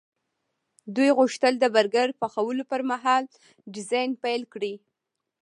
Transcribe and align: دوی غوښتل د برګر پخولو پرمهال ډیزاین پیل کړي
دوی 0.95 1.09
غوښتل 1.17 1.53
د 1.59 1.65
برګر 1.75 2.07
پخولو 2.21 2.63
پرمهال 2.71 3.23
ډیزاین 3.73 4.11
پیل 4.23 4.41
کړي 4.53 4.73